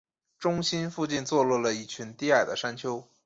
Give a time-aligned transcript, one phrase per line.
[0.39, 3.07] 中心附近坐落了一群低矮的山丘。